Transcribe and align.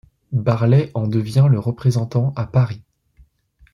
Barlet 0.31 0.89
en 0.95 1.05
devient 1.05 1.45
le 1.47 1.59
représentant 1.59 2.33
à 2.35 2.47
Paris. 2.47 2.81